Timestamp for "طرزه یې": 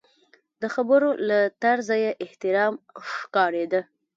1.61-2.11